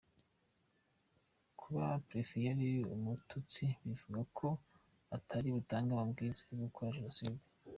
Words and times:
Kuba 1.59 1.83
prefet 2.07 2.41
yari 2.47 2.67
umututsi 2.95 3.63
bivuga 3.85 4.21
ko 4.37 4.47
ataributange 5.15 5.89
amabwiriza 5.93 6.41
yo 6.49 6.57
gukora 6.65 6.95
jenoside? 6.97 7.45